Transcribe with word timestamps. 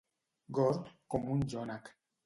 Gord 0.59 0.89
com 1.15 1.31
un 1.37 1.47
jònec. 1.55 1.97